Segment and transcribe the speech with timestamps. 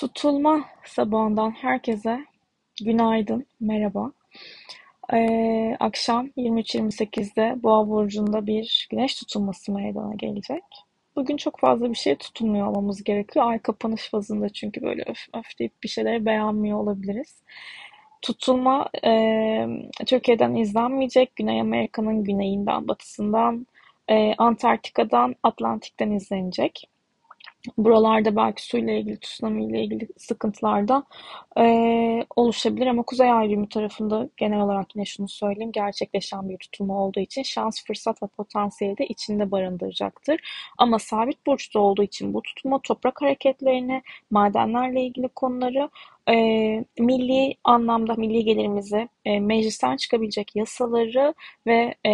[0.00, 2.24] Tutulma sabahından herkese
[2.84, 4.12] günaydın, merhaba.
[5.12, 10.62] Ee, akşam 23.28'de Boğa burcunda bir güneş tutulması meydana gelecek.
[11.16, 13.50] Bugün çok fazla bir şey tutulmuyor olmamız gerekiyor.
[13.50, 17.42] Ay kapanış fazında çünkü böyle öf öf deyip bir şeyleri beğenmiyor olabiliriz.
[18.22, 19.66] Tutulma e,
[20.06, 21.36] Türkiye'den izlenmeyecek.
[21.36, 23.66] Güney Amerika'nın güneyinden, batısından,
[24.08, 26.89] e, Antarktika'dan, Atlantik'ten izlenecek.
[27.78, 31.04] Buralarda belki suyla ilgili, tsunami ile ilgili sıkıntılar da
[31.58, 31.64] e,
[32.36, 37.42] oluşabilir ama Kuzey Ay tarafında genel olarak yine şunu söyleyeyim gerçekleşen bir tutulma olduğu için
[37.42, 40.40] şans, fırsat ve potansiyeli de içinde barındıracaktır.
[40.78, 45.90] Ama sabit burçta olduğu için bu tutulma toprak hareketlerini, madenlerle ilgili konuları
[46.28, 46.34] e,
[46.98, 51.34] milli anlamda milli gelirimizi, e, meclisten çıkabilecek yasaları
[51.66, 52.12] ve e,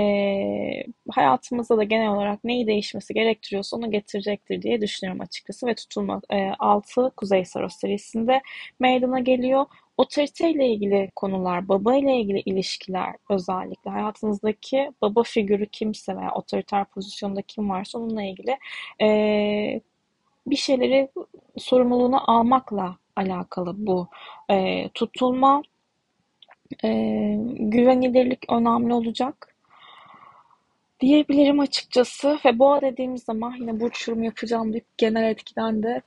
[1.10, 6.50] hayatımızda da genel olarak neyi değişmesi gerektiriyorsa onu getirecektir diye düşünüyorum açıkçası ve tutulma e,
[6.58, 8.40] 6 Kuzey Saros serisinde
[8.80, 9.66] meydana geliyor.
[9.96, 16.84] Otorite ile ilgili konular, baba ile ilgili ilişkiler özellikle hayatınızdaki baba figürü kimse veya otoriter
[16.84, 18.58] pozisyonda kim varsa onunla ilgili
[19.02, 19.80] e,
[20.46, 21.08] bir şeyleri
[21.58, 24.08] sorumluluğunu almakla alakalı bu
[24.50, 25.62] e, tutulma.
[26.84, 26.88] E,
[27.58, 29.54] güvenilirlik önemli olacak
[31.00, 36.02] diyebilirim açıkçası ve boğa dediğimiz zaman yine burç yorum yapacağım deyip genel etkiden de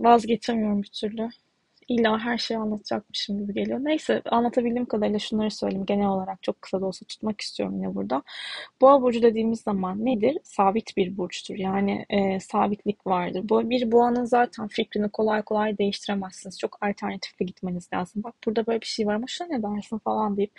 [0.00, 1.28] vazgeçemiyorum bir türlü.
[1.88, 3.78] İlla her şeyi anlatacakmışım gibi geliyor.
[3.82, 5.86] Neyse anlatabildiğim kadarıyla şunları söyleyeyim.
[5.86, 8.22] Genel olarak çok kısa da olsa tutmak istiyorum yine burada.
[8.80, 10.38] Boğa burcu dediğimiz zaman nedir?
[10.44, 11.54] Sabit bir burçtur.
[11.56, 13.40] Yani e, sabitlik vardır.
[13.48, 16.58] Bu bir boğanın zaten fikrini kolay kolay değiştiremezsiniz.
[16.58, 18.22] Çok alternatifli gitmeniz lazım.
[18.22, 20.52] Bak burada böyle bir şey var ama şuna ne dersin falan deyip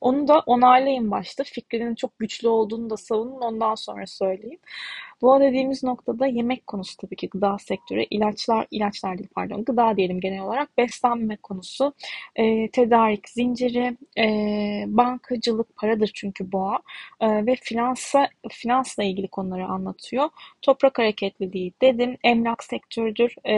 [0.00, 1.44] onu da onaylayın başta.
[1.44, 4.58] Fikrinin çok güçlü olduğunu da savunun ondan sonra söyleyeyim.
[5.22, 10.20] Boğa dediğimiz noktada yemek konusu tabii ki gıda sektörü, ilaçlar, ilaçlar değil pardon, gıda diyelim
[10.20, 11.92] genel olarak, beslenme konusu,
[12.36, 14.24] e, tedarik zinciri, e,
[14.86, 16.80] bankacılık paradır çünkü boğa.
[17.20, 20.28] E, ve finansa, finansla ilgili konuları anlatıyor.
[20.62, 23.54] Toprak hareketliliği dedim, emlak sektörüdür e,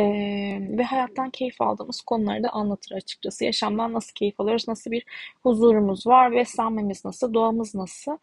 [0.78, 3.44] ve hayattan keyif aldığımız konuları da anlatır açıkçası.
[3.44, 5.04] Yaşamdan nasıl keyif alıyoruz, nasıl bir
[5.42, 8.18] huzurumuz var, beslenmemiz nasıl, doğamız nasıl?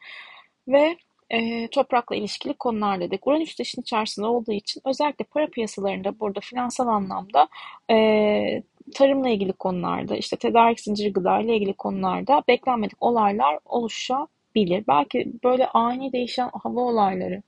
[0.68, 0.98] Ve
[1.32, 3.28] e, toprakla ilişkili konular dedik.
[3.28, 7.48] Uranüs işin içerisinde olduğu için özellikle para piyasalarında burada finansal anlamda
[7.92, 8.64] e,
[8.96, 14.84] tarımla ilgili konularda, işte tedarik zinciri gıda ile ilgili konularda beklenmedik olaylar oluşabilir.
[14.88, 17.42] Belki böyle ani değişen hava olayları,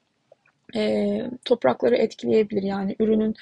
[0.76, 2.64] e, toprakları etkileyebilir.
[2.64, 3.36] Yani ürünün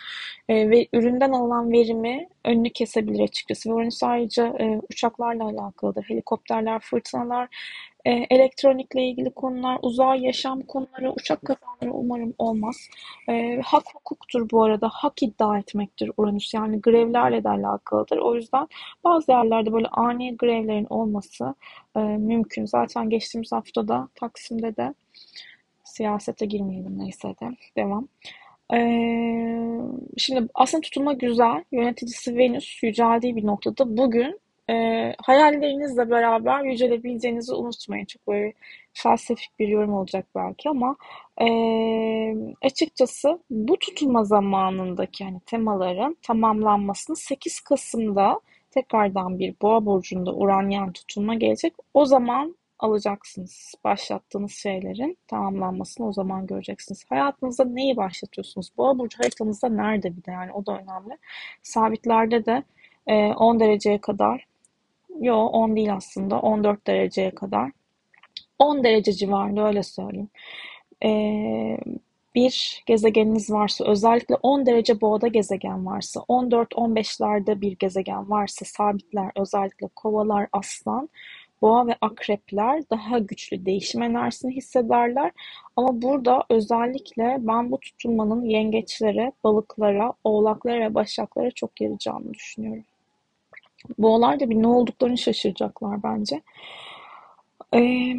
[0.49, 3.69] e, ve üründen alınan verimi önünü kesebilir açıkçası.
[3.69, 6.03] Ve Uranüs ayrıca e, uçaklarla alakalıdır.
[6.03, 7.47] Helikopterler, fırtınalar,
[8.05, 12.89] e, elektronikle ilgili konular, uzay yaşam konuları, uçak kazaları umarım olmaz.
[13.29, 14.89] E, hak hukuktur bu arada.
[14.93, 16.53] Hak iddia etmektir Uranüs.
[16.53, 18.17] Yani grevlerle de alakalıdır.
[18.17, 18.67] O yüzden
[19.03, 21.55] bazı yerlerde böyle ani grevlerin olması
[21.95, 22.65] e, mümkün.
[22.65, 24.93] Zaten geçtiğimiz haftada Taksim'de de
[25.83, 27.49] Siyasete girmeyelim neyse de.
[27.77, 28.07] Devam.
[28.73, 29.81] Ee,
[30.17, 31.63] şimdi aslında tutulma güzel.
[31.71, 38.05] Yöneticisi Venüs yüceldiği bir noktada bugün e, hayallerinizle beraber yücelebileceğinizi unutmayın.
[38.05, 38.53] Çok böyle
[38.93, 40.95] felsefik bir yorum olacak belki ama
[41.41, 41.47] e,
[42.61, 48.39] açıkçası bu tutulma zamanındaki yani temaların tamamlanmasını 8 Kasım'da
[48.71, 51.73] tekrardan bir boğa burcunda uranyen tutulma gelecek.
[51.93, 53.73] O zaman alacaksınız.
[53.83, 57.05] Başlattığınız şeylerin tamamlanmasını o zaman göreceksiniz.
[57.09, 58.71] Hayatınızda neyi başlatıyorsunuz?
[58.77, 61.17] Boğa burcu haritanızda nerede bir de yani o da önemli.
[61.63, 62.63] Sabitlerde de
[63.07, 64.45] 10 e, dereceye kadar
[65.19, 67.71] yo 10 değil aslında 14 dereceye kadar
[68.59, 70.29] 10 derece civarında öyle söyleyeyim.
[71.03, 71.77] Ee,
[72.35, 79.87] bir gezegeniniz varsa özellikle 10 derece boğada gezegen varsa 14-15'lerde bir gezegen varsa sabitler özellikle
[79.95, 81.09] kovalar aslan
[81.61, 85.31] Boğa ve akrepler daha güçlü değişim enerjisini hissederler.
[85.75, 92.83] Ama burada özellikle ben bu tutulmanın yengeçlere, balıklara, oğlaklara ve başaklara çok yarayacağını düşünüyorum.
[93.97, 96.41] Boğalar da bir ne olduklarını şaşıracaklar bence.
[97.73, 98.15] Ee,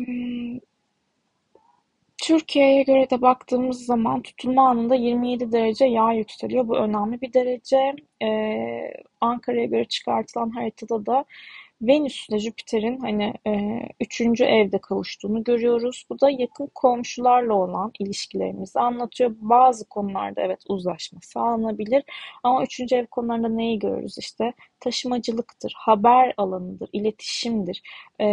[2.23, 6.69] Türkiye'ye göre de baktığımız zaman tutulma anında 27 derece yağ yükseliyor.
[6.69, 7.97] Bu önemli bir derece.
[8.23, 11.25] Ee, Ankara'ya göre çıkartılan haritada da
[11.83, 16.07] Venüs ile Jüpiter'in hani e, üçüncü evde kavuştuğunu görüyoruz.
[16.11, 19.35] Bu da yakın komşularla olan ilişkilerimizi anlatıyor.
[19.41, 22.05] Bazı konularda evet uzlaşma sağlanabilir
[22.43, 24.19] ama üçüncü ev konularında neyi görürüz?
[24.19, 27.83] İşte taşımacılıktır, haber alanıdır, iletişimdir.
[28.21, 28.27] E,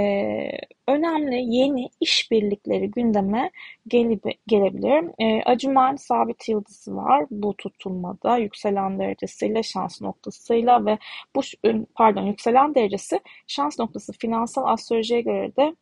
[0.88, 3.52] önemli yeni işbirlikleri gündeme
[4.48, 5.24] gelebilir.
[5.24, 10.98] E, Acıman sabit yıldızı var bu tutulmada yükselen derecesiyle şans noktasıyla ve
[11.36, 11.42] bu
[11.96, 15.76] pardon yükselen derecesi şans noktası finansal astrolojiye göre de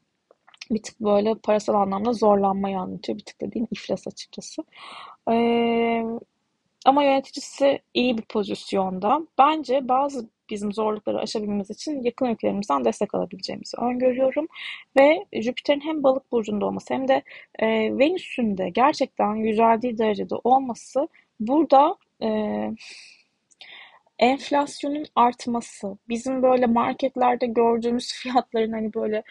[0.71, 3.18] bir tık böyle parasal anlamda zorlanmayı anlatıyor.
[3.18, 4.63] Bir tık dediğim iflas açıkçası.
[5.31, 6.04] Ee,
[6.86, 9.19] ama yöneticisi iyi bir pozisyonda.
[9.38, 14.48] Bence bazı bizim zorlukları aşabilmemiz için yakın ülkelerimizden destek alabileceğimizi öngörüyorum.
[14.98, 17.24] Ve Jüpiter'in hem balık burcunda olması hem de
[17.59, 17.68] e,
[17.98, 21.07] Venüs'ün de gerçekten yüceldiği derecede olması
[21.39, 22.27] burada e,
[24.19, 29.24] enflasyonun artması, bizim böyle marketlerde gördüğümüz fiyatların hani böyle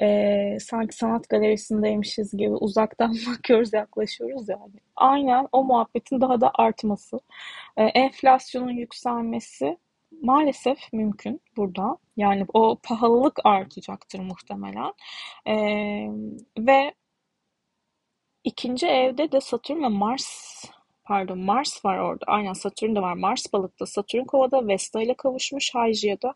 [0.00, 4.72] e, sanki sanat galerisindeymişiz gibi uzaktan bakıyoruz, yaklaşıyoruz yani.
[4.96, 7.20] Aynen o muhabbetin daha da artması,
[7.76, 9.78] e, enflasyonun yükselmesi
[10.22, 11.96] maalesef mümkün burada.
[12.16, 14.92] Yani o pahalılık artacaktır muhtemelen.
[15.46, 15.54] E,
[16.58, 16.94] ve
[18.44, 20.64] ikinci evde de Satürn ve Mars
[21.10, 22.24] pardon Mars var orada.
[22.26, 23.14] Aynen Satürn de var.
[23.14, 25.74] Mars balıkta, Satürn kovada, Vesta ile kavuşmuş.
[25.74, 26.34] Hygia'da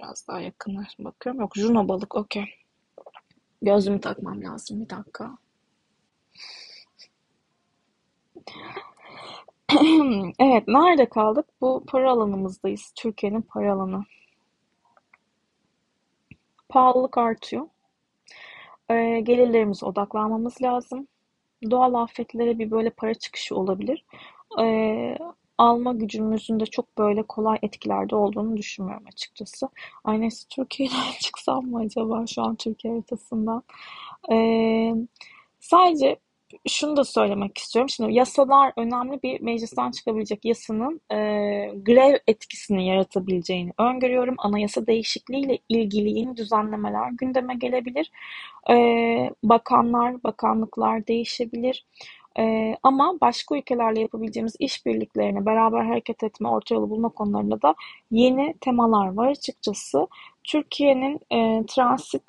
[0.00, 1.40] biraz daha yakınlar bakıyorum.
[1.40, 2.44] Yok Juno balık okey.
[3.62, 5.38] Gözlüğümü takmam lazım bir dakika.
[10.38, 11.46] evet nerede kaldık?
[11.60, 12.92] Bu para alanımızdayız.
[12.94, 14.04] Türkiye'nin para alanı.
[16.68, 17.68] Pahalılık artıyor.
[18.90, 21.08] Ee, gelirlerimize odaklanmamız lazım
[21.70, 24.04] doğal afetlere bir böyle para çıkışı olabilir.
[24.60, 25.18] Ee,
[25.58, 29.68] alma gücümüzün de çok böyle kolay etkilerde olduğunu düşünmüyorum açıkçası.
[30.04, 33.62] Ay neyse Türkiye'den çıksam mı acaba şu an Türkiye haritasından?
[34.32, 34.94] Ee,
[35.60, 36.16] sadece
[36.68, 37.88] şunu da söylemek istiyorum.
[37.88, 41.16] Şimdi yasalar önemli bir meclisten çıkabilecek yasanın e,
[41.76, 44.34] grev etkisini yaratabileceğini öngörüyorum.
[44.38, 48.10] Anayasa değişikliğiyle ilgili yeni düzenlemeler gündeme gelebilir.
[48.70, 48.74] E,
[49.42, 51.84] bakanlar, bakanlıklar değişebilir.
[52.38, 57.74] Ee, ama başka ülkelerle yapabileceğimiz işbirliklerine beraber hareket etme, orta yolu bulma konularında da
[58.10, 60.06] yeni temalar var açıkçası.
[60.44, 62.22] Türkiye'nin e, transit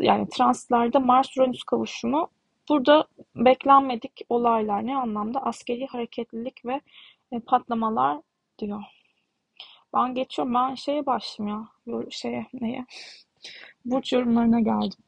[0.00, 2.28] yani transitlerde Mars-Uranüs kavuşumu
[2.68, 3.04] Burada
[3.36, 5.42] beklenmedik olaylar ne anlamda?
[5.46, 6.80] Askeri hareketlilik ve
[7.32, 8.18] e, patlamalar
[8.58, 8.82] diyor.
[9.94, 10.54] Ben geçiyorum.
[10.54, 12.04] Ben şeye başlayayım ya.
[12.10, 12.86] Şeye neye?
[13.84, 14.98] Burç yorumlarına geldim.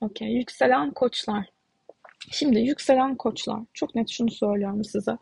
[0.00, 0.28] Okey.
[0.28, 1.46] Yükselen koçlar.
[2.30, 3.60] Şimdi yükselen koçlar.
[3.74, 5.18] Çok net şunu söylüyorum size.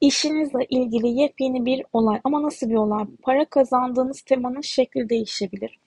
[0.00, 2.20] İşinizle ilgili yepyeni bir olay.
[2.24, 3.06] Ama nasıl bir olay?
[3.22, 5.78] Para kazandığınız temanın şekli değişebilir.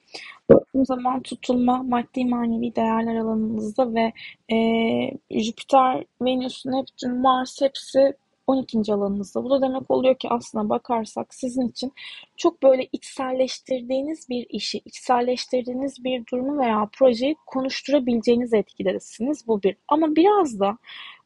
[0.49, 4.13] Baktığım zaman tutulma maddi manevi değerler alanınızda ve
[4.55, 8.13] e, Jüpiter, Venüs, Neptün, Mars hepsi
[8.47, 8.93] 12.
[8.93, 9.43] alanınızda.
[9.43, 11.93] Bu da demek oluyor ki aslına bakarsak sizin için
[12.37, 19.47] çok böyle içselleştirdiğiniz bir işi, içselleştirdiğiniz bir durumu veya projeyi konuşturabileceğiniz etkidesiniz.
[19.47, 19.75] Bu bir.
[19.87, 20.77] Ama biraz da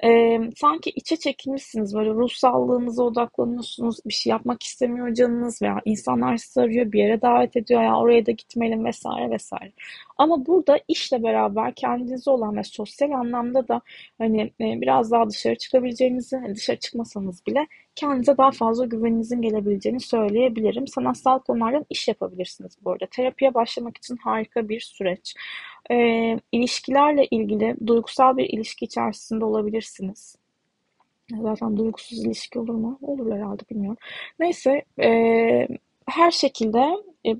[0.04, 1.96] e, sanki içe çekilmişsiniz.
[1.96, 4.00] Böyle ruhsallığınıza odaklanıyorsunuz.
[4.06, 8.26] Bir şey yapmak istemiyor canınız veya insanlar sizi arıyor, bir yere davet ediyor ya oraya
[8.26, 9.72] da gitmeliyim vesaire vesaire.
[10.18, 13.82] Ama burada işle beraber kendinize olan ve sosyal anlamda da
[14.18, 20.00] hani e, biraz daha dışarı çıkabileceğinizi, hani dışarı çıkmasanız bile kendinize daha fazla güveninizin gelebileceğini
[20.00, 20.88] söyleyebilirim.
[20.88, 23.06] Sanatsal konulardan iş yapabilirsiniz bu arada.
[23.12, 25.36] Terapiye başlamak için harika bir süreç.
[25.92, 25.96] E,
[26.52, 30.36] ilişkilerle ilgili duygusal bir ilişki içerisinde olabilirsiniz.
[31.42, 33.00] Zaten duygusuz ilişki olur mu?
[33.02, 33.98] Olur herhalde bilmiyorum.
[34.40, 35.68] Neyse e,
[36.06, 37.36] her şekilde e,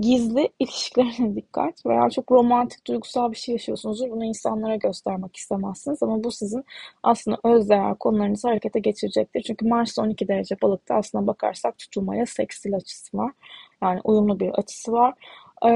[0.00, 4.10] gizli ilişkilerine dikkat veya çok romantik duygusal bir şey yaşıyorsunuzdur.
[4.10, 6.64] Bunu insanlara göstermek istemezsiniz ama bu sizin
[7.02, 9.42] aslında öz değer konularınızı harekete geçirecektir.
[9.42, 13.32] Çünkü Mars 12 derece balıkta aslında bakarsak tutulmaya seksil açısı var.
[13.82, 15.14] Yani uyumlu bir açısı var.
[15.64, 15.68] Ee,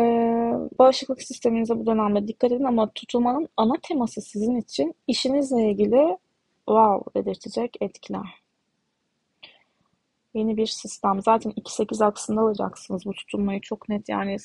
[0.79, 6.19] bağışıklık sisteminize bu dönemde dikkat edin ama tutulmanın ana teması sizin için işinizle ilgili
[6.69, 8.45] wow dedirtecek etkiler.
[10.35, 11.23] Yeni bir sistem.
[11.23, 14.37] Zaten 2-8 aksında alacaksınız bu tutulmayı çok net yani.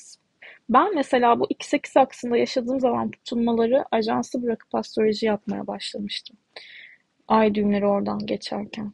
[0.68, 6.36] Ben mesela bu 2-8 aksında yaşadığım zaman tutulmaları ajansı bırakıp astroloji yapmaya başlamıştım.
[7.28, 8.92] Ay düğümleri oradan geçerken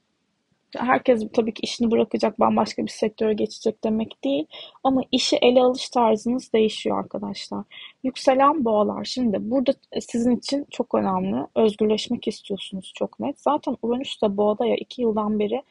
[0.78, 4.46] herkes tabii ki işini bırakacak, bambaşka bir sektöre geçecek demek değil.
[4.84, 7.64] Ama işi ele alış tarzınız değişiyor arkadaşlar.
[8.04, 9.04] Yükselen boğalar.
[9.04, 11.46] Şimdi burada sizin için çok önemli.
[11.54, 13.40] Özgürleşmek istiyorsunuz çok net.
[13.40, 15.62] Zaten Uranüs de boğada ya iki yıldan beri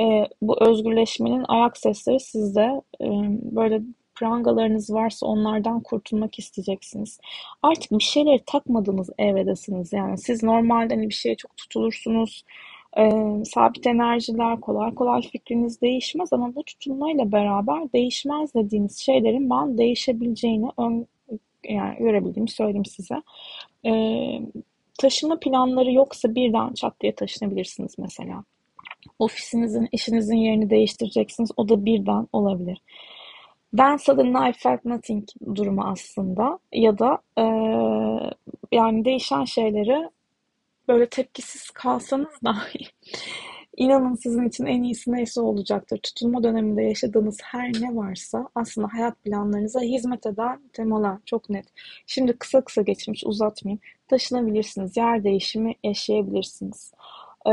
[0.00, 3.06] e, bu özgürleşmenin ayak sesleri sizde e,
[3.56, 3.82] böyle
[4.14, 7.20] prangalarınız varsa onlardan kurtulmak isteyeceksiniz.
[7.62, 9.92] Artık bir şeyleri takmadığınız evredesiniz.
[9.92, 12.44] Yani siz normalde hani bir şeye çok tutulursunuz
[12.98, 13.04] e,
[13.44, 20.68] sabit enerjiler kolay kolay fikriniz değişmez ama bu tutulmayla beraber değişmez dediğiniz şeylerin ben değişebileceğini
[20.78, 21.06] ön,
[21.68, 23.22] yani görebildiğimi söyleyeyim size.
[23.86, 24.40] Ee,
[24.98, 28.44] taşıma planları yoksa birden çat diye taşınabilirsiniz mesela.
[29.18, 31.50] Ofisinizin, işinizin yerini değiştireceksiniz.
[31.56, 32.78] O da birden olabilir.
[33.76, 36.58] Then suddenly I felt nothing durumu aslında.
[36.72, 37.44] Ya da e,
[38.72, 40.10] yani değişen şeyleri
[40.92, 42.78] böyle tepkisiz kalsanız dahi
[43.76, 45.98] inanın sizin için en iyisi neyse olacaktır.
[46.02, 51.66] Tutulma döneminde yaşadığınız her ne varsa aslında hayat planlarınıza hizmet eden temalar çok net.
[52.06, 53.80] Şimdi kısa kısa geçmiş uzatmayayım.
[54.08, 56.92] Taşınabilirsiniz, yer değişimi yaşayabilirsiniz.
[57.46, 57.50] Ee,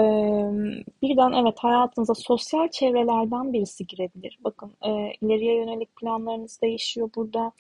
[1.02, 4.40] birden evet hayatınıza sosyal çevrelerden birisi girebilir.
[4.44, 7.52] Bakın e, ileriye yönelik planlarınız değişiyor burada.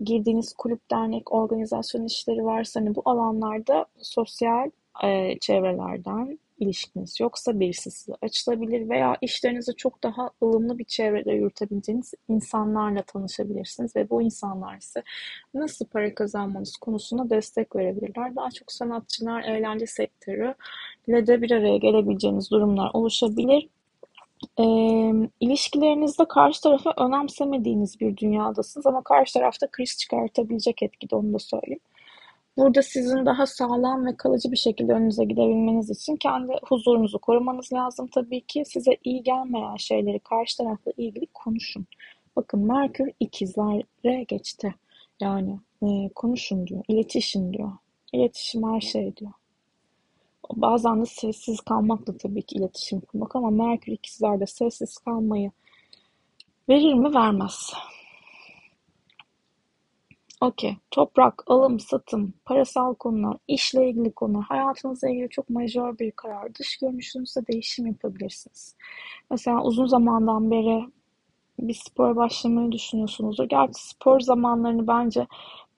[0.00, 4.70] Girdiğiniz kulüp, dernek, organizasyon işleri varsa hani bu alanlarda sosyal
[5.04, 12.14] e, çevrelerden ilişkiniz yoksa birisi size açılabilir veya işlerinizi çok daha ılımlı bir çevrede yürütebileceğiniz
[12.28, 15.02] insanlarla tanışabilirsiniz ve bu insanlar size
[15.54, 18.36] nasıl para kazanmanız konusunda destek verebilirler.
[18.36, 20.54] Daha çok sanatçılar, eğlence sektörü
[21.08, 23.68] ile de bir araya gelebileceğiniz durumlar oluşabilir.
[24.58, 24.64] E,
[25.40, 31.80] ilişkilerinizde karşı tarafı önemsemediğiniz bir dünyadasınız ama karşı tarafta kriz çıkartabilecek etkide onu da söyleyeyim.
[32.58, 38.08] Burada sizin daha sağlam ve kalıcı bir şekilde önünüze gidebilmeniz için kendi huzurunuzu korumanız lazım
[38.14, 38.64] tabii ki.
[38.66, 41.86] Size iyi gelmeyen şeyleri karşı tarafla ilgili konuşun.
[42.36, 44.74] Bakın Merkür ikizlere geçti.
[45.20, 47.72] Yani e, konuşun diyor, iletişim diyor.
[48.12, 49.32] İletişim her şey diyor.
[50.52, 55.50] Bazen de sessiz kalmak da tabii ki iletişim kurmak ama Merkür ikizlerde sessiz kalmayı
[56.68, 57.14] verir mi?
[57.14, 57.72] Vermez.
[60.40, 60.76] Okey.
[60.90, 66.54] Toprak, alım, satım, parasal konular, işle ilgili konular, hayatınızla ilgili çok majör bir karar.
[66.54, 68.76] Dış görünüşünüzde değişim yapabilirsiniz.
[69.30, 70.84] Mesela uzun zamandan beri
[71.60, 73.44] bir spor başlamayı düşünüyorsunuzdur.
[73.44, 75.26] Gerçi spor zamanlarını bence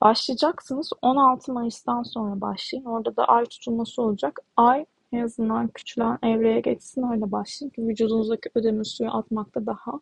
[0.01, 0.89] başlayacaksınız.
[1.01, 2.85] 16 Mayıs'tan sonra başlayın.
[2.85, 4.39] Orada da ay tutulması olacak.
[4.57, 9.99] Ay en azından küçülen evreye geçsin öyle başlayın ki vücudunuzdaki ödemi suyu atmakta daha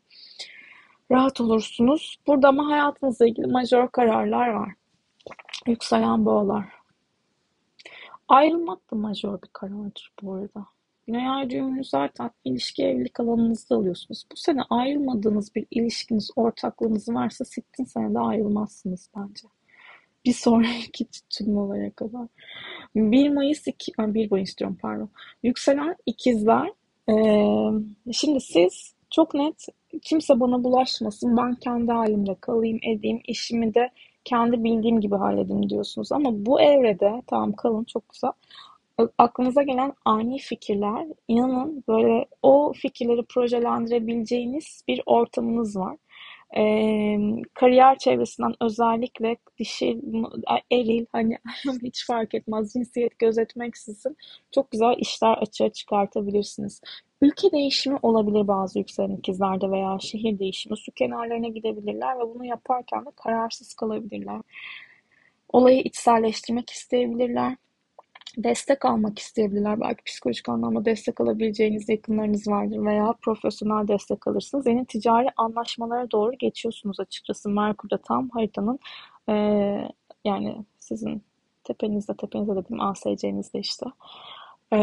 [1.12, 2.18] rahat olursunuz.
[2.28, 4.74] Burada ama hayatınızla ilgili majör kararlar var.
[5.68, 6.66] Yükselen boğalar.
[8.28, 10.66] Ayrılmak da majör bir karardır bu arada.
[11.08, 14.26] Güney ay düğümünü zaten ilişki evlilik alanınızda alıyorsunuz.
[14.32, 19.48] Bu sene ayrılmadığınız bir ilişkiniz, ortaklığınız varsa sittin senede ayrılmazsınız bence.
[20.26, 22.28] Bir sonraki tutulmalara kadar.
[22.96, 25.10] 1 Mayıs 2, 1 Mayıs diyorum pardon.
[25.44, 26.74] Yükselen ikizler.
[27.10, 29.66] Ee, şimdi siz çok net
[30.02, 33.90] kimse bana bulaşmasın, ben kendi halimde kalayım, edeyim, işimi de
[34.24, 36.12] kendi bildiğim gibi halledeyim diyorsunuz.
[36.12, 38.32] Ama bu evrede, tamam kalın çok güzel,
[39.18, 45.98] aklınıza gelen ani fikirler, inanın böyle o fikirleri projelendirebileceğiniz bir ortamınız var.
[46.58, 47.18] Ee,
[47.54, 50.02] kariyer çevresinden özellikle dişi,
[50.72, 51.38] eril hani
[51.84, 54.18] hiç fark etmez cinsiyet gözetmeksizin
[54.52, 56.82] çok güzel işler açığa çıkartabilirsiniz.
[57.22, 60.78] Ülke değişimi olabilir bazı yükselen ikizlerde veya şehir değişimi.
[60.78, 64.42] Su kenarlarına gidebilirler ve bunu yaparken de kararsız kalabilirler.
[65.50, 67.56] Olayı içselleştirmek isteyebilirler.
[68.38, 69.80] Destek almak isteyebilirler.
[69.80, 74.68] Belki psikolojik anlamda destek alabileceğiniz yakınlarınız vardır veya profesyonel destek alırsınız.
[74.68, 77.50] Yeni ticari anlaşmalara doğru geçiyorsunuz açıkçası.
[77.50, 78.80] Merkür'de tam haritanın
[79.30, 79.34] e,
[80.26, 81.24] yani sizin
[81.64, 83.86] tepenizde, tepenizde dediğim ASC'nizde işte.
[84.74, 84.78] E,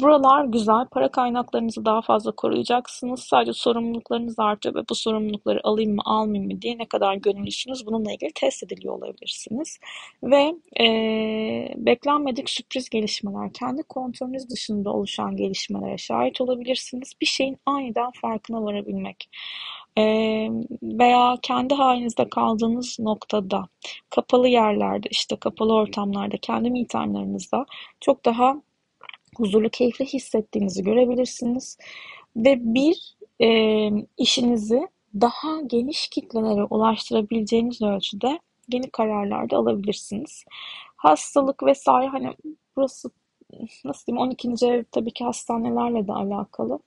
[0.00, 0.86] Buralar güzel.
[0.90, 3.20] Para kaynaklarınızı daha fazla koruyacaksınız.
[3.20, 8.12] Sadece sorumluluklarınız artıyor ve bu sorumlulukları alayım mı almayayım mı diye ne kadar gönüllüsünüz bununla
[8.12, 9.78] ilgili test ediliyor olabilirsiniz.
[10.22, 10.86] Ve e,
[11.76, 17.12] beklenmedik sürpriz gelişmeler, kendi kontrolünüz dışında oluşan gelişmelere şahit olabilirsiniz.
[17.20, 19.28] Bir şeyin aniden farkına varabilmek
[20.82, 23.68] veya kendi halinizde kaldığınız noktada,
[24.10, 26.84] kapalı yerlerde, işte kapalı ortamlarda, kendi me
[28.00, 28.56] çok daha
[29.38, 31.78] huzurlu, keyifli hissettiğinizi görebilirsiniz.
[32.36, 33.48] Ve bir e,
[34.16, 38.40] işinizi daha geniş kitlelere ulaştırabileceğiniz ölçüde
[38.72, 40.44] yeni kararlar da alabilirsiniz.
[40.96, 42.34] Hastalık vesaire hani
[42.76, 43.10] burası
[43.84, 44.66] nasıl diyeyim 12.
[44.66, 46.78] ev tabii ki hastanelerle de alakalı.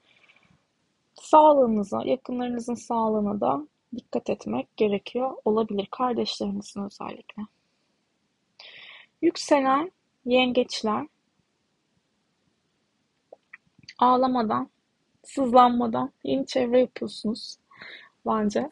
[1.16, 5.88] Sağlığınıza, yakınlarınızın sağlığına da dikkat etmek gerekiyor olabilir.
[5.92, 7.44] Kardeşlerinizin özellikle.
[9.22, 9.92] Yükselen
[10.26, 11.08] yengeçler
[14.02, 14.70] ağlamadan,
[15.24, 17.58] sızlanmadan yeni çevre yapıyorsunuz
[18.28, 18.72] bence.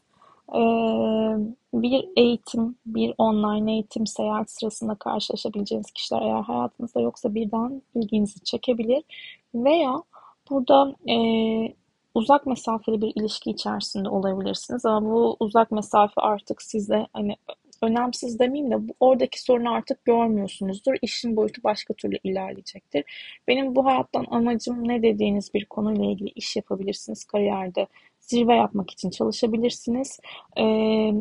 [0.56, 0.60] Ee,
[1.74, 9.04] bir eğitim, bir online eğitim seyahat sırasında karşılaşabileceğiniz kişiler eğer hayatınızda yoksa birden ilginizi çekebilir
[9.56, 10.04] veya
[10.50, 11.16] burada e,
[12.16, 17.36] uzak mesafeli bir ilişki içerisinde olabilirsiniz ama bu uzak mesafe artık size hani
[17.82, 20.94] önemsiz demeyeyim de oradaki sorunu artık görmüyorsunuzdur.
[21.02, 23.04] İşin boyutu başka türlü ilerleyecektir.
[23.48, 27.88] Benim bu hayattan amacım ne dediğiniz bir konuyla ilgili iş yapabilirsiniz kariyerde.
[28.20, 30.20] Zirve yapmak için çalışabilirsiniz.
[30.58, 31.12] Ee,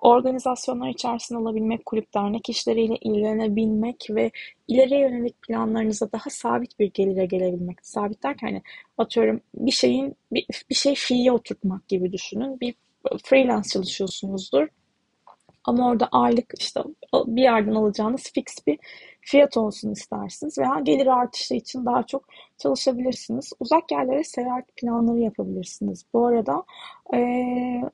[0.00, 4.30] organizasyonlar içerisinde olabilmek, kulüp dernek işleriyle ilgilenebilmek ve
[4.68, 7.86] ileriye yönelik planlarınıza daha sabit bir gelire gelebilmek.
[7.86, 8.62] Sabit derken hani
[8.98, 12.60] atıyorum bir şeyin bir, bir şey fiiye oturtmak gibi düşünün.
[12.60, 12.74] Bir
[13.24, 14.68] freelance çalışıyorsunuzdur.
[15.64, 16.80] Ama orada aylık işte
[17.14, 18.78] bir yerden alacağınız fix bir
[19.20, 22.24] fiyat olsun istersiniz veya gelir artışı için daha çok
[22.58, 23.52] çalışabilirsiniz.
[23.60, 26.04] Uzak yerlere seyahat planları yapabilirsiniz.
[26.14, 26.62] Bu arada
[27.14, 27.20] e,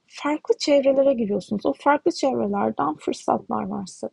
[0.06, 1.66] farklı çevrelere giriyorsunuz.
[1.66, 4.08] O farklı çevrelerden fırsatlar var size.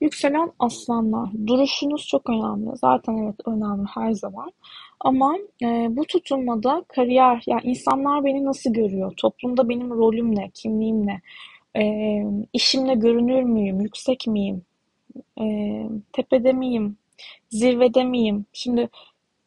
[0.00, 1.28] Yükselen aslanlar.
[1.46, 2.76] Duruşunuz çok önemli.
[2.76, 4.52] Zaten evet önemli her zaman.
[5.00, 9.12] Ama e, bu tutunmada kariyer, yani insanlar beni nasıl görüyor?
[9.16, 10.50] Toplumda benim rolüm ne?
[10.54, 11.20] Kimliğim ne?
[11.76, 13.80] E, işimle görünür müyüm?
[13.80, 14.62] Yüksek miyim?
[15.40, 15.44] E,
[16.12, 16.96] tepede miyim?
[17.50, 18.46] Zirvede miyim?
[18.52, 18.88] Şimdi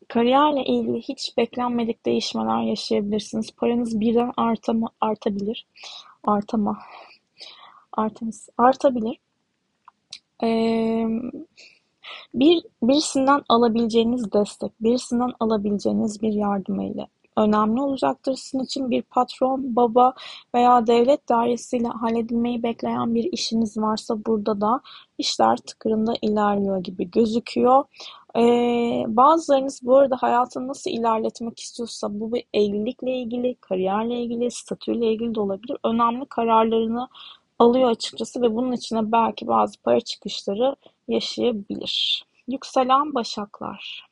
[0.08, 3.52] kariyerle ilgili hiç beklenmedik değişmeler yaşayabilirsiniz.
[3.52, 5.68] Paranız birden artama, artabilir.
[6.24, 6.78] Artama.
[7.92, 8.50] Artemis.
[8.58, 9.20] Artabilir.
[10.44, 11.06] Ee,
[12.34, 18.36] bir birisinden alabileceğiniz destek, birisinden alabileceğiniz bir yardım ile önemli olacaktır.
[18.36, 20.14] Sizin için bir patron, baba
[20.56, 24.82] veya devlet dairesiyle halledilmeyi bekleyen bir işiniz varsa burada da
[25.18, 27.84] işler tıkırında ilerliyor gibi gözüküyor.
[28.36, 35.12] Ee, bazılarınız bu arada hayatını nasıl ilerletmek istiyorsa bu bir evlilikle ilgili, kariyerle ilgili, statüyle
[35.12, 35.78] ilgili de olabilir.
[35.84, 37.08] Önemli kararlarını
[37.60, 40.76] alıyor açıkçası ve bunun içine belki bazı para çıkışları
[41.08, 42.26] yaşayabilir.
[42.48, 44.07] Yükselen başaklar.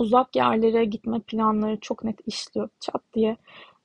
[0.00, 2.68] Uzak yerlere gitme planları çok net işliyor.
[2.80, 3.36] Çat diye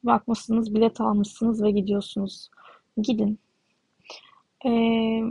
[0.04, 2.50] bakmışsınız, bilet almışsınız ve gidiyorsunuz.
[2.98, 3.40] Gidin.
[4.66, 5.22] Ee,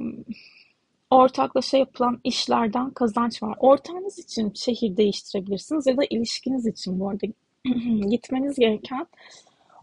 [1.10, 3.56] ortaklaşa yapılan işlerden kazanç var.
[3.60, 7.26] Ortağınız için şehir değiştirebilirsiniz ya da ilişkiniz için bu arada
[8.10, 9.06] gitmeniz gereken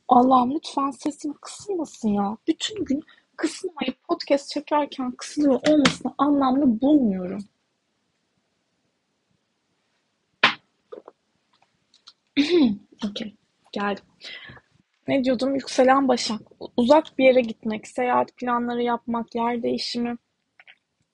[0.08, 2.38] Allah'ım lütfen sesim kısılmasın ya.
[2.48, 3.04] Bütün gün
[3.36, 7.44] kısılmayıp podcast çekerken kısılıyor olmasını anlamlı bulmuyorum.
[13.10, 13.36] Okey,
[13.72, 14.04] geldim.
[15.08, 15.56] Ne diyordum?
[15.56, 16.42] Yükselen Başak.
[16.78, 20.18] Uzak bir yere gitmek, seyahat planları yapmak, yer değişimi,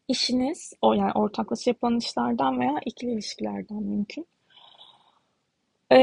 [0.08, 4.28] işiniz, o yani ortaklaşa yapılan işlerden veya ikili ilişkilerden mümkün.
[5.92, 5.98] Ee,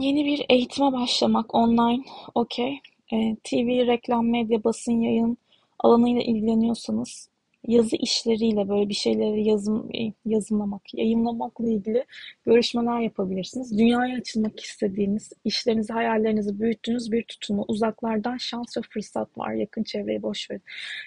[0.00, 2.80] yeni bir eğitime başlamak online, okey.
[3.12, 5.38] Ee, TV, reklam, medya, basın, yayın
[5.78, 7.28] alanıyla ilgileniyorsanız
[7.68, 9.90] yazı işleriyle böyle bir şeyleri yazım,
[10.26, 12.04] yazımlamak, yayınlamakla ilgili
[12.46, 13.78] görüşmeler yapabilirsiniz.
[13.78, 19.52] Dünyaya açılmak istediğiniz, işlerinizi, hayallerinizi büyüttüğünüz bir tutumu, uzaklardan şans ve fırsat var.
[19.52, 20.62] Yakın çevreyi boş verin.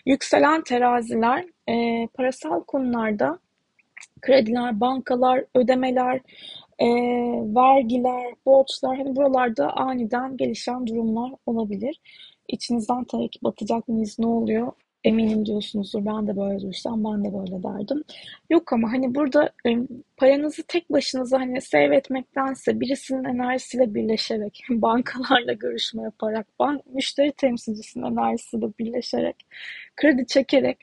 [0.05, 3.39] Yükselen teraziler, e, parasal konularda
[4.21, 6.21] krediler, bankalar, ödemeler,
[6.79, 6.87] e,
[7.55, 11.99] vergiler, borçlar, hani buralarda aniden gelişen durumlar olabilir.
[12.47, 14.71] İçinizden tabii ki batacak mıyız, ne oluyor?
[15.03, 16.05] Eminim diyorsunuzdur.
[16.05, 18.03] Ben de böyle duysam ben de böyle derdim.
[18.49, 19.49] Yok ama hani burada
[20.17, 28.05] paranızı tek başınıza hani save etmektense birisinin enerjisiyle birleşerek, bankalarla görüşme yaparak, bank, müşteri temsilcisinin
[28.05, 29.35] enerjisiyle birleşerek,
[29.95, 30.77] kredi çekerek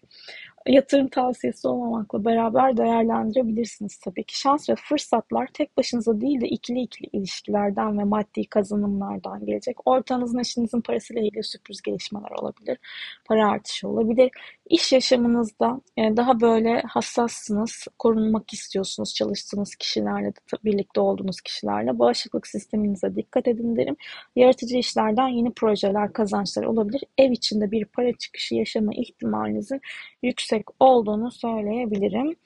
[0.66, 4.38] yatırım tavsiyesi olmamakla beraber değerlendirebilirsiniz tabii ki.
[4.40, 9.76] Şans ve fırsatlar tek başınıza değil de ikili ikili ilişkilerden ve maddi kazanımlardan gelecek.
[9.88, 12.78] Ortanızın eşinizin parasıyla ilgili sürpriz gelişmeler olabilir.
[13.24, 14.30] Para artışı olabilir.
[14.70, 20.33] İş yaşamınızda e, daha böyle hassassınız, korunmak istiyorsunuz çalıştığınız kişilerle,
[20.64, 21.98] birlikte olduğunuz kişilerle.
[21.98, 23.96] Bağışıklık sisteminize dikkat edin derim.
[24.37, 27.02] Yaratıcı işlerden yeni projeler, kazançlar olabilir.
[27.18, 29.80] Ev içinde bir para çıkışı yaşama ihtimalinizin
[30.22, 32.37] yüksek olduğunu söyleyebilirim.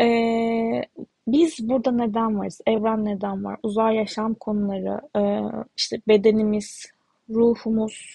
[0.00, 0.82] Ee,
[1.28, 2.60] biz burada neden varız?
[2.66, 3.58] Evren neden var?
[3.62, 5.42] Uzay yaşam konuları, e,
[5.76, 6.86] işte bedenimiz,
[7.30, 8.14] ruhumuz,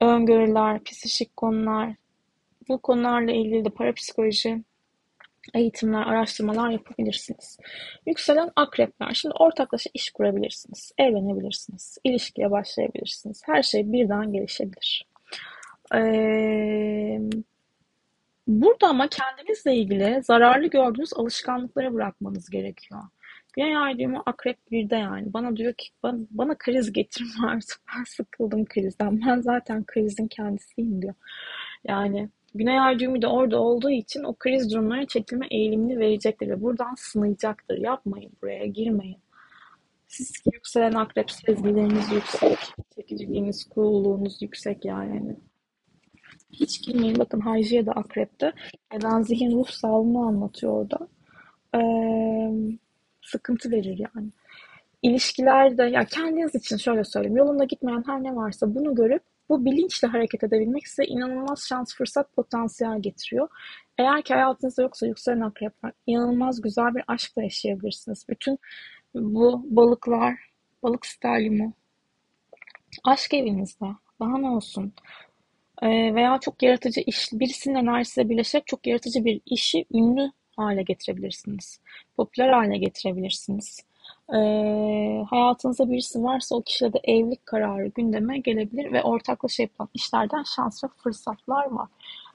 [0.00, 1.94] öngörüler, psikik konular,
[2.70, 4.62] bu konularla ilgili de parapsikoloji
[5.54, 7.58] eğitimler, araştırmalar yapabilirsiniz.
[8.06, 9.14] Yükselen akrepler.
[9.14, 10.92] Şimdi ortaklaşa iş kurabilirsiniz.
[10.98, 11.98] Evlenebilirsiniz.
[12.04, 13.42] ilişkiye başlayabilirsiniz.
[13.46, 15.06] Her şey birden gelişebilir.
[15.94, 17.20] Ee,
[18.46, 23.00] burada ama kendinizle ilgili zararlı gördüğünüz alışkanlıkları bırakmanız gerekiyor.
[23.52, 25.32] Güney ay düğümü akrep bir de yani.
[25.32, 27.80] Bana diyor ki bana, bana kriz getirme artık.
[27.96, 29.20] Ben sıkıldım krizden.
[29.26, 31.14] Ben zaten krizin kendisiyim diyor.
[31.84, 36.62] Yani Güney ay düğümü de orada olduğu için o kriz durumlarına çekilme eğilimini verecektir ve
[36.62, 37.78] buradan sınayacaktır.
[37.78, 39.18] Yapmayın buraya girmeyin.
[40.08, 42.58] Siz ki yükselen akrep sezgileriniz yüksek.
[42.94, 45.36] Çekiciliğiniz, coolluğunuz yüksek yani.
[46.52, 47.18] Hiç girmeyin.
[47.18, 48.52] Bakın Hajya da akrepte.
[48.92, 51.08] Beden zihin ruh sağlığını anlatıyor orada.
[51.74, 52.50] Ee,
[53.22, 54.28] sıkıntı verir yani.
[55.02, 57.36] İlişkilerde ya kendiniz için şöyle söyleyeyim.
[57.36, 62.32] Yolunda gitmeyen her ne varsa bunu görüp bu bilinçle hareket edebilmek size inanılmaz şans, fırsat,
[62.32, 63.48] potansiyel getiriyor.
[63.98, 68.26] Eğer ki hayatınızda yoksa yükselen akrepler inanılmaz güzel bir aşkla yaşayabilirsiniz.
[68.28, 68.58] Bütün
[69.14, 70.34] bu balıklar,
[70.82, 71.72] balık sterlimu,
[73.04, 73.86] aşk evinizde.
[74.20, 74.92] Daha ne olsun?
[75.82, 81.80] Ee, veya çok yaratıcı iş, birisinin enerjisiyle birleşerek çok yaratıcı bir işi ünlü hale getirebilirsiniz.
[82.16, 83.84] Popüler hale getirebilirsiniz.
[84.34, 90.42] Ee, hayatınızda birisi varsa o kişiyle de evlilik kararı gündeme gelebilir ve ortaklaşa yapılan işlerden
[90.56, 91.88] şans ve fırsatlar var.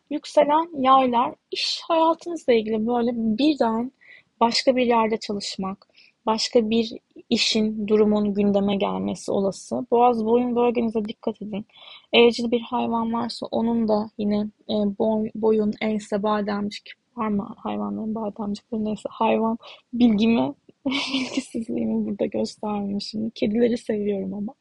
[0.09, 3.91] Yükselen yaylar iş hayatınızla ilgili böyle birden
[4.39, 5.87] başka bir yerde çalışmak,
[6.25, 6.91] başka bir
[7.29, 9.85] işin, durumun gündeme gelmesi olası.
[9.91, 11.65] Boğaz boyun bölgenize dikkat edin.
[12.13, 18.15] Evcil bir hayvan varsa onun da yine e, boy, boyun, ense, bademcik var mı hayvanların
[18.15, 19.57] bademcikleri neyse hayvan
[19.93, 20.53] bilgimi
[21.13, 23.29] bilgisizliğimi burada göstermişim.
[23.29, 24.53] Kedileri seviyorum ama.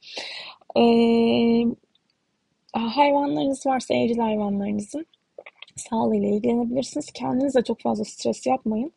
[0.77, 1.65] Ee,
[2.73, 5.07] hayvanlarınız varsa evcil hayvanlarınızın
[5.77, 7.11] sağlığıyla ilgilenebilirsiniz.
[7.11, 8.93] Kendinize çok fazla stres yapmayın.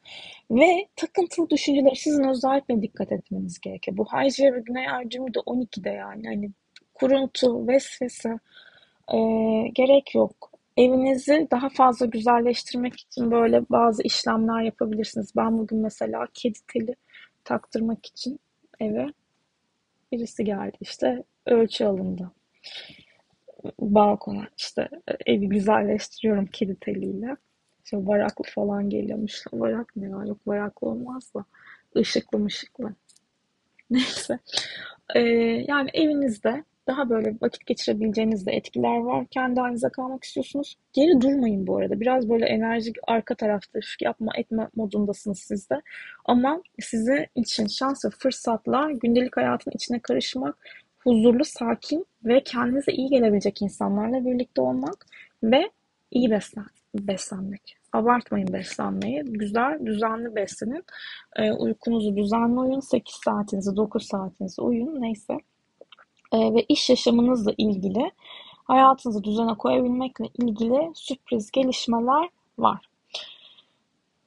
[0.52, 3.98] Ve takıntılı düşünceler sizin özellikle dikkat etmeniz gerekiyor.
[3.98, 6.28] Bu Hajya ve Güney Ercümü de 12'de yani.
[6.28, 6.52] Hani
[6.94, 8.40] kuruntu, vesvese
[9.14, 9.18] e,
[9.74, 10.52] gerek yok.
[10.78, 15.34] Evinizi daha fazla güzelleştirmek için böyle bazı işlemler yapabilirsiniz.
[15.36, 16.96] Ben bugün mesela kedi teli
[17.48, 18.40] taktırmak için
[18.80, 19.08] eve
[20.12, 20.78] birisi geldi.
[20.82, 22.32] İşte ölçü alındı.
[23.80, 24.90] Balkona işte
[25.26, 27.38] evi güzelleştiriyorum kedi teliyle.
[27.86, 29.44] İşte varaklı falan geliyormuş.
[29.54, 30.24] Varak ne ya?
[30.28, 31.46] Yok varaklı olmaz da.
[31.96, 32.96] Işıklı mışıklı.
[33.90, 34.40] Neyse.
[35.16, 35.20] Ee,
[35.68, 39.26] yani evinizde daha böyle vakit geçirebileceğiniz de etkiler var.
[39.32, 40.78] Kendi halinize kalmak istiyorsunuz.
[40.94, 42.00] Geri durmayın bu arada.
[42.00, 45.82] Biraz böyle enerjik arka tarafta yapma etme modundasınız siz de.
[46.26, 50.58] Ama sizin için şans ve fırsatlar gündelik hayatın içine karışmak,
[51.00, 55.06] huzurlu, sakin ve kendinize iyi gelebilecek insanlarla birlikte olmak
[55.44, 55.72] ve
[56.12, 57.78] iyi beslen beslenmek.
[57.94, 59.24] Abartmayın beslenmeyi.
[59.26, 60.84] Güzel, düzenli beslenin.
[61.36, 62.80] E, uykunuzu düzenli uyun.
[62.80, 65.02] 8 saatinizi, 9 saatinizi uyun.
[65.02, 65.38] Neyse.
[66.32, 68.12] E, ve iş yaşamınızla ilgili
[68.64, 72.90] hayatınızı düzene koyabilmekle ilgili sürpriz gelişmeler var.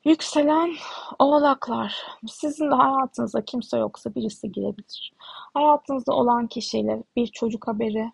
[0.04, 0.74] Yükselen
[1.18, 1.94] oğlaklar.
[2.28, 5.12] Sizin de hayatınızda kimse yoksa birisi girebilir.
[5.54, 8.12] Hayatınızda olan kişiyle bir çocuk haberi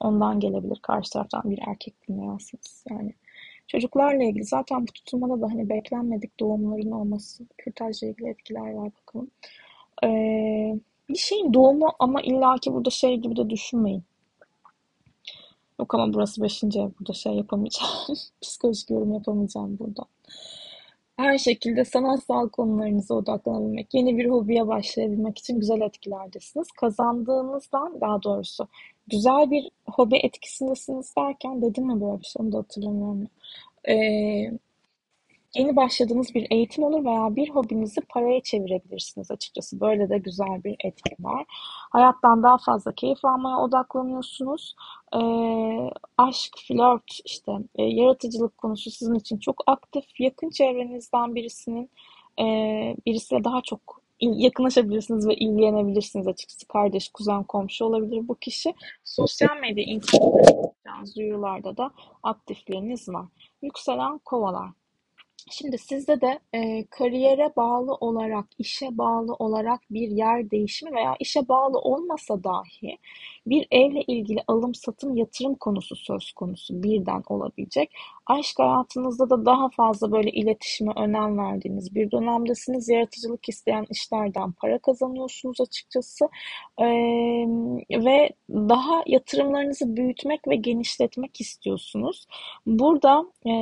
[0.00, 0.78] ondan gelebilir.
[0.82, 2.84] Karşı taraftan bir erkek dinlersiniz.
[2.90, 3.14] Yani
[3.68, 9.30] çocuklarla ilgili zaten bu tutulmada da hani beklenmedik doğumların olması, kürtajla ilgili etkiler var bakalım.
[10.04, 14.04] Ee, bir şeyin doğumu ama illaki burada şey gibi de düşünmeyin.
[15.80, 16.90] Yok ama burası beşinci ev.
[17.00, 17.90] Burada şey yapamayacağım.
[18.42, 20.02] Psikolojik yorum yapamayacağım burada.
[21.16, 26.68] Her şekilde sanatsal konularınıza odaklanabilmek, yeni bir hobiye başlayabilmek için güzel etkilerdesiniz.
[26.70, 28.68] Kazandığınızdan daha doğrusu
[29.06, 33.28] güzel bir hobi etkisindesiniz derken dedim mi böyle bir şey onu da hatırlamıyorum.
[33.88, 34.58] Ee,
[35.54, 39.80] Yeni başladığınız bir eğitim olur veya bir hobinizi paraya çevirebilirsiniz açıkçası.
[39.80, 41.44] Böyle de güzel bir etki var.
[41.90, 44.74] Hayattan daha fazla keyif almaya odaklanıyorsunuz.
[45.14, 45.20] E,
[46.18, 50.20] aşk, flört, işte e, yaratıcılık konusu sizin için çok aktif.
[50.20, 51.90] Yakın çevrenizden birisinin
[52.40, 52.44] e,
[53.06, 56.68] birisiyle daha çok yakınlaşabilirsiniz ve ilgilenebilirsiniz açıkçası.
[56.68, 58.74] Kardeş, kuzen, komşu olabilir bu kişi.
[59.04, 61.90] Sosyal medya, internet duyurularda da
[62.22, 63.26] aktifliğiniz var.
[63.62, 64.68] Yükselen kovalar.
[65.50, 71.48] Şimdi sizde de e, kariyere bağlı olarak, işe bağlı olarak bir yer değişimi veya işe
[71.48, 72.98] bağlı olmasa dahi
[73.46, 77.92] bir evle ilgili alım satım yatırım konusu söz konusu birden olabilecek.
[78.26, 82.88] Aşk hayatınızda da daha fazla böyle iletişime önem verdiğiniz bir dönemdesiniz.
[82.88, 86.28] Yaratıcılık isteyen işlerden para kazanıyorsunuz açıkçası.
[86.80, 86.84] Ee,
[87.90, 92.26] ve daha yatırımlarınızı büyütmek ve genişletmek istiyorsunuz.
[92.66, 93.52] Burada e,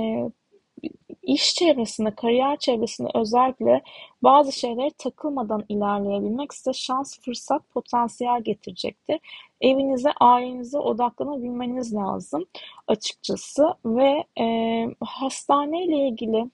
[1.23, 3.83] iş çevresinde, kariyer çevresinde özellikle
[4.23, 9.21] bazı şeylere takılmadan ilerleyebilmek size şans, fırsat, potansiyel getirecektir.
[9.61, 12.45] Evinize, ailenize odaklanabilmeniz lazım
[12.87, 16.51] açıkçası ve e, hastaneyle ilgili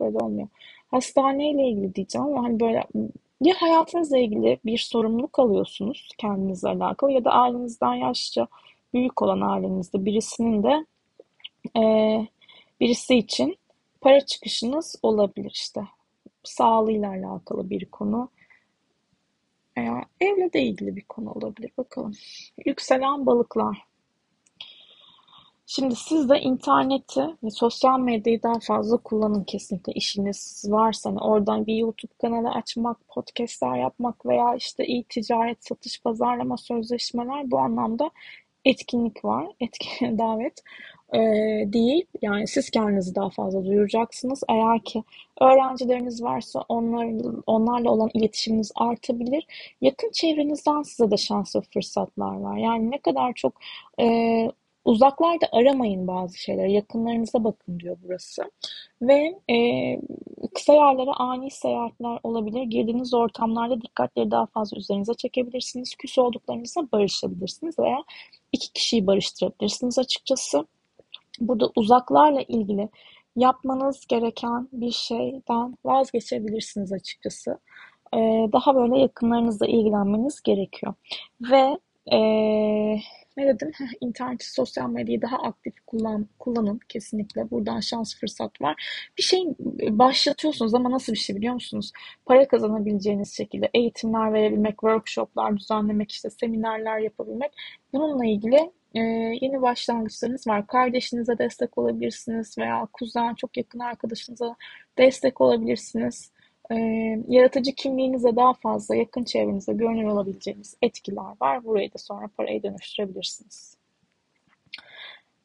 [0.00, 0.48] böyle olmuyor.
[0.90, 2.84] Hastaneyle ilgili diyeceğim ama hani böyle
[3.40, 8.46] ya hayatınızla ilgili bir sorumluluk alıyorsunuz kendinizle alakalı ya da ailenizden yaşça
[8.94, 10.86] büyük olan ailenizde birisinin de
[11.76, 11.82] e,
[12.80, 13.58] birisi için
[14.00, 15.80] para çıkışınız olabilir işte.
[16.44, 18.30] Sağlığıyla alakalı bir konu
[19.78, 21.72] veya evle de ilgili bir konu olabilir.
[21.78, 22.12] Bakalım.
[22.66, 23.92] Yükselen balıklar.
[25.66, 31.66] Şimdi siz de interneti ve sosyal medyayı daha fazla kullanın kesinlikle işiniz varsa hani oradan
[31.66, 38.10] bir YouTube kanalı açmak, podcastler yapmak veya işte iyi ticaret, satış, pazarlama sözleşmeler bu anlamda
[38.64, 40.62] etkinlik var, etkin davet
[41.14, 41.18] e,
[41.72, 42.04] değil.
[42.22, 44.42] Yani siz kendinizi daha fazla duyuracaksınız.
[44.48, 45.04] Eğer ki
[45.40, 47.08] öğrencileriniz varsa onlar,
[47.46, 49.46] onlarla olan iletişiminiz artabilir.
[49.80, 52.56] Yakın çevrenizden size de şans ve fırsatlar var.
[52.56, 53.52] Yani ne kadar çok
[54.00, 54.06] e,
[54.84, 56.72] uzaklarda aramayın bazı şeyleri.
[56.72, 58.50] Yakınlarınıza bakın diyor burası.
[59.02, 59.56] Ve e,
[60.54, 62.62] kısa yerlere ani seyahatler olabilir.
[62.62, 65.94] Girdiğiniz ortamlarda dikkatleri daha fazla üzerinize çekebilirsiniz.
[65.94, 68.04] Küs olduklarınızla barışabilirsiniz veya
[68.52, 70.66] iki kişiyi barıştırabilirsiniz açıkçası.
[71.40, 72.88] Burada uzaklarla ilgili
[73.36, 77.58] yapmanız gereken bir şeyden vazgeçebilirsiniz açıkçası.
[78.14, 80.94] Ee, daha böyle yakınlarınızla ilgilenmeniz gerekiyor.
[81.40, 81.78] Ve
[82.12, 83.00] ee,
[83.36, 83.72] ne dedim?
[84.00, 87.50] İnterneti, sosyal medyayı daha aktif kullan, kullanın kesinlikle.
[87.50, 88.82] Buradan şans fırsat var.
[89.18, 89.44] Bir şey
[89.90, 91.92] başlatıyorsunuz ama nasıl bir şey biliyor musunuz?
[92.26, 97.52] Para kazanabileceğiniz şekilde eğitimler verebilmek, workshoplar düzenlemek, işte seminerler yapabilmek.
[97.92, 99.00] Bununla ilgili e,
[99.40, 100.66] yeni başlangıçlarınız var.
[100.66, 104.56] Kardeşinize destek olabilirsiniz veya kuzen, çok yakın arkadaşınıza
[104.98, 106.32] destek olabilirsiniz.
[106.70, 106.76] E,
[107.28, 111.64] yaratıcı kimliğinize daha fazla yakın çevrenize görünür olabileceğiniz etkiler var.
[111.64, 113.76] Burayı da sonra paraya dönüştürebilirsiniz.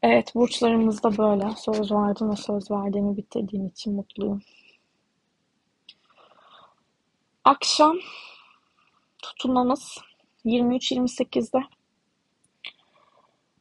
[0.04, 1.52] Evet, burçlarımız da böyle.
[1.56, 4.42] Söz verdim ve söz verdiğimi bitirdiğim için mutluyum.
[7.44, 7.98] Akşam
[9.22, 9.98] tutunmamız
[10.46, 11.77] 23-28'de.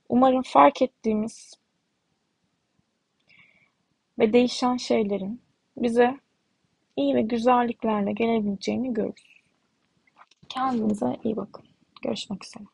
[0.08, 1.54] Umarım fark ettiğimiz
[4.18, 5.40] ve değişen şeylerin
[5.76, 6.20] bize
[6.96, 9.36] iyi ve güzelliklerle gelebileceğini görürüz.
[10.48, 11.64] Kendinize iyi bakın.
[12.02, 12.64] Görüşmek üzere.